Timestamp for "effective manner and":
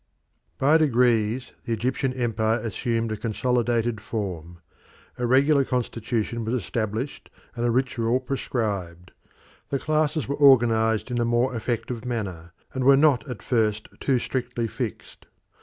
11.55-12.83